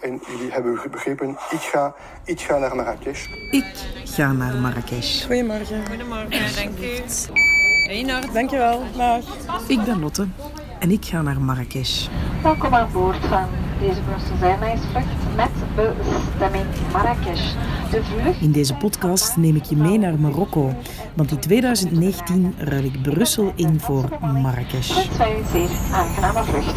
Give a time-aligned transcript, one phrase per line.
[0.00, 1.94] En jullie hebben begrepen, ik ga,
[2.24, 3.26] ik ga naar Marrakesh.
[3.50, 3.64] Ik
[4.04, 5.24] ga naar Marrakesh.
[5.26, 5.86] Goedemorgen.
[5.86, 7.02] Goedemorgen, dank u.
[7.86, 8.32] Reinhard.
[8.32, 8.82] Dankjewel.
[8.96, 9.24] Dag.
[9.66, 10.26] Ik ben Lotte
[10.78, 12.06] en ik ga naar Marrakesh.
[12.42, 13.48] Welkom aan boord van
[13.80, 15.50] deze Brussels Airlines vlucht met
[15.96, 17.54] bestemming Marrakesh.
[17.90, 18.40] De vlucht...
[18.40, 20.74] In deze podcast neem ik je mee naar Marokko,
[21.14, 25.16] want in 2019 ruil ik Brussel in voor Marrakesh.
[25.18, 26.76] Wij u een zeer aangename vlucht.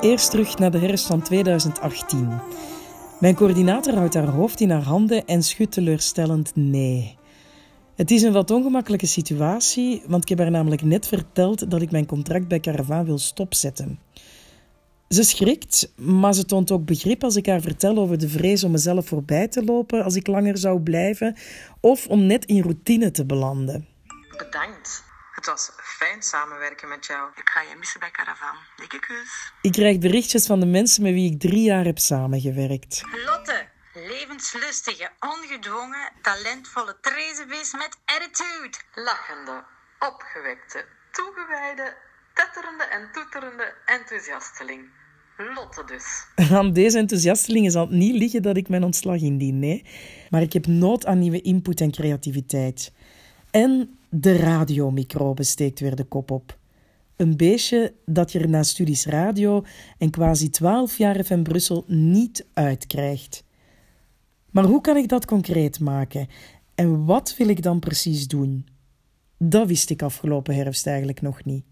[0.00, 2.40] Eerst terug naar de herfst van 2018.
[3.20, 7.16] Mijn coördinator houdt haar hoofd in haar handen en schudt teleurstellend nee.
[7.94, 11.90] Het is een wat ongemakkelijke situatie, want ik heb haar namelijk net verteld dat ik
[11.90, 13.98] mijn contract bij Caravan wil stopzetten.
[15.08, 18.70] Ze schrikt, maar ze toont ook begrip als ik haar vertel over de vrees om
[18.70, 21.36] mezelf voorbij te lopen als ik langer zou blijven,
[21.80, 23.86] of om net in routine te belanden.
[24.36, 25.07] Bedankt.
[25.38, 27.30] Het was fijn samenwerken met jou.
[27.34, 28.56] Ik ga je missen bij Caravan.
[28.76, 29.52] Dikke kus.
[29.62, 33.02] Ik krijg berichtjes van de mensen met wie ik drie jaar heb samengewerkt.
[33.26, 38.76] Lotte, levenslustige, ongedwongen, talentvolle trezenbeest met attitude.
[38.94, 39.64] Lachende,
[39.98, 41.96] opgewekte, toegewijde,
[42.34, 44.82] tetterende en toeterende enthousiasteling.
[45.54, 46.06] Lotte dus.
[46.58, 49.86] Aan deze enthousiastelingen zal het niet liggen dat ik mijn ontslag indien, nee.
[50.30, 52.92] Maar ik heb nood aan nieuwe input en creativiteit.
[53.50, 56.58] En de radiomicrobe steekt weer de kop op.
[57.16, 59.64] Een beestje dat je er na studies radio
[59.98, 63.44] en quasi 12 jaar FM Brussel niet uitkrijgt.
[64.50, 66.26] Maar hoe kan ik dat concreet maken?
[66.74, 68.66] En wat wil ik dan precies doen?
[69.38, 71.64] Dat wist ik afgelopen herfst eigenlijk nog niet.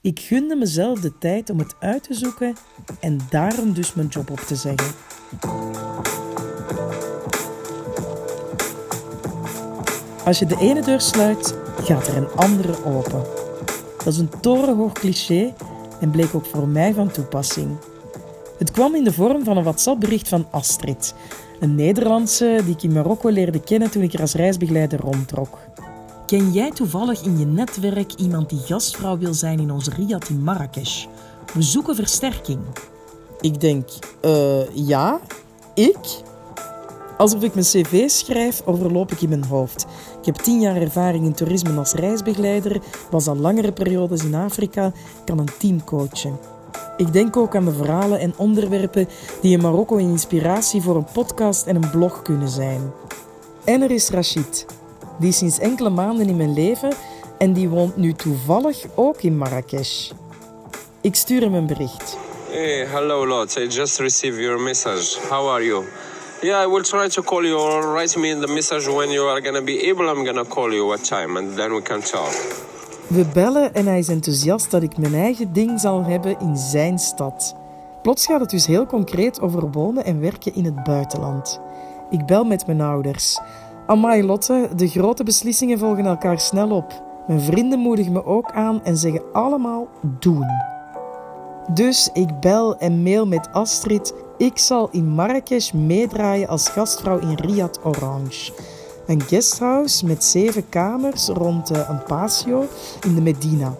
[0.00, 2.54] Ik gunde mezelf de tijd om het uit te zoeken
[3.00, 4.94] en daarom dus mijn job op te zeggen.
[10.24, 13.22] Als je de ene deur sluit, gaat er een andere open.
[14.04, 15.54] Dat is een torenhoog cliché
[16.00, 17.76] en bleek ook voor mij van toepassing.
[18.58, 21.14] Het kwam in de vorm van een WhatsApp-bericht van Astrid,
[21.60, 25.58] een Nederlandse die ik in Marokko leerde kennen toen ik er als reisbegeleider rondtrok.
[26.26, 30.42] Ken jij toevallig in je netwerk iemand die gastvrouw wil zijn in ons Riad in
[30.42, 31.06] Marrakesh?
[31.54, 32.60] We zoeken versterking.
[33.40, 33.88] Ik denk,
[34.20, 35.20] eh, ja,
[35.74, 35.98] ik?
[37.22, 39.86] Alsof ik mijn cv schrijf, overloop ik in mijn hoofd.
[40.18, 44.92] Ik heb tien jaar ervaring in toerisme als reisbegeleider, was al langere periodes in Afrika,
[45.24, 46.38] kan een team coachen.
[46.96, 49.08] Ik denk ook aan de verhalen en onderwerpen
[49.40, 52.92] die in Marokko een inspiratie voor een podcast en een blog kunnen zijn.
[53.64, 54.66] En er is Rachid,
[55.18, 56.94] die is sinds enkele maanden in mijn leven
[57.38, 60.10] en die woont nu toevallig ook in Marrakesh.
[61.00, 62.16] Ik stuur hem een bericht.
[62.48, 63.56] Hey, hello, Lot.
[63.56, 65.18] I just received your message.
[65.28, 65.84] How are you?
[66.42, 69.40] Yeah, I will try to call you or write me the message when you are
[69.40, 70.08] gonna be able.
[70.08, 72.32] I'm gonna call you what time and then we can talk.
[73.06, 76.98] We bellen en hij is enthousiast dat ik mijn eigen ding zal hebben in zijn
[76.98, 77.56] stad.
[78.02, 81.60] Plots gaat het dus heel concreet over wonen en werken in het buitenland.
[82.10, 83.40] Ik bel met mijn ouders.
[83.86, 87.02] Amai Lotte, de grote beslissingen volgen elkaar snel op.
[87.26, 90.46] Mijn vrienden moedigen me ook aan en zeggen allemaal doen.
[91.74, 94.14] Dus ik bel en mail met Astrid.
[94.38, 98.52] Ik zal in Marrakesh meedraaien als gastvrouw in Riad Orange.
[99.06, 102.66] Een guesthouse met zeven kamers rond eh, een patio
[103.06, 103.74] in de Medina.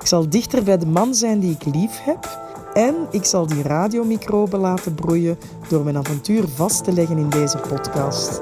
[0.00, 2.40] Ik zal dichter bij de man zijn die ik lief heb.
[2.74, 5.38] En ik zal die radiomicroben laten broeien
[5.68, 8.40] door mijn avontuur vast te leggen in deze podcast.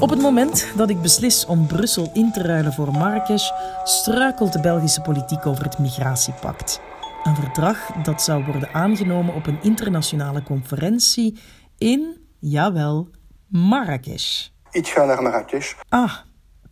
[0.00, 3.50] Op het moment dat ik beslis om Brussel in te ruilen voor Marrakesh,
[3.84, 6.80] struikelt de Belgische politiek over het migratiepact.
[7.22, 11.38] Een verdrag dat zou worden aangenomen op een internationale conferentie
[11.78, 13.08] in, jawel,
[13.48, 14.48] Marrakesh.
[14.70, 15.74] Ik ga naar Marrakesh.
[15.88, 16.14] Ah,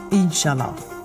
[0.09, 0.98] Inshallah.